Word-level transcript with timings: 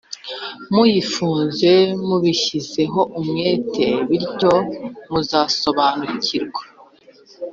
muyifuze 0.73 1.71
mubishyizeho 2.07 2.99
umwete, 3.19 3.85
bityo 4.07 4.53
muzasobanukirwe. 5.11 6.61